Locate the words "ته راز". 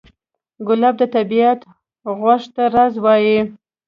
2.55-2.93